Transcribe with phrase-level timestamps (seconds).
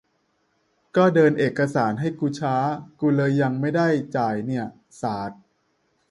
[0.95, 2.55] ก็เดินเอกสารให้กุช้า
[2.99, 4.65] กุเลยยังไม่ได้จ่ายเนี่ย
[5.01, 5.31] สาด